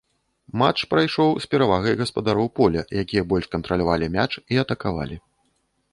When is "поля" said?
2.61-2.81